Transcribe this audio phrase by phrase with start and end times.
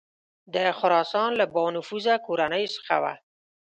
[0.53, 3.13] د خراسان له بانفوذه کورنیو څخه وه.